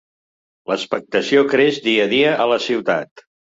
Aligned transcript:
L'expectació 0.71 1.45
creix 1.53 1.79
dia 1.89 2.09
a 2.11 2.13
dia 2.17 2.35
a 2.47 2.51
la 2.55 2.61
ciutat. 2.71 3.27